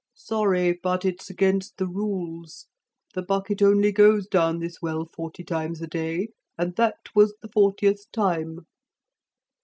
'Sorry, 0.15 0.73
but 0.81 1.05
it's 1.05 1.29
against 1.29 1.77
the 1.77 1.85
rules. 1.87 2.65
The 3.13 3.21
bucket 3.21 3.61
only 3.61 3.91
goes 3.91 4.25
down 4.25 4.57
this 4.57 4.81
well 4.81 5.05
forty 5.05 5.43
times 5.43 5.79
a 5.79 5.85
day. 5.85 6.29
And 6.57 6.75
that 6.75 6.97
was 7.13 7.35
the 7.43 7.49
fortieth 7.49 8.07
time.' 8.11 8.65